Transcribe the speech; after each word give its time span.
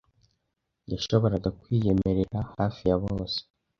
Yashoboraga 0.91 1.49
kwiyemerera 1.59 2.39
hafi 2.57 2.81
ya 2.89 2.95
bose. 3.03 3.39